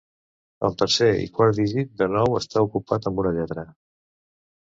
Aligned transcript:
El 0.67 0.71
tercer 0.81 1.09
i 1.23 1.27
quart 1.35 1.59
dígit 1.59 1.91
de 2.01 2.07
nou 2.15 2.37
està 2.39 2.63
ocupat 2.69 3.07
amb 3.11 3.21
una 3.25 3.35
lletra. 3.37 3.67